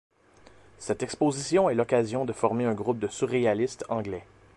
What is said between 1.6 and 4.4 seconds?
est l'occasion de former un groupe de surréalistes anglais.